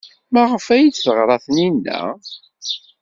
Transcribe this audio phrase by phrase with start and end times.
[0.33, 2.01] Maɣef ay d-teɣra Taninna?